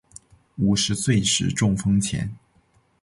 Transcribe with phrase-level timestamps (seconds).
[0.57, 2.35] 五十岁时中风前